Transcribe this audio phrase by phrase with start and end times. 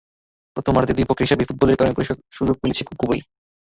[0.57, 3.21] প্রথমার্ধে দুই পক্ষের হিসেবি ফুটবলের কারণে পরিষ্কার সুযোগ মিলেছে খুব কমই।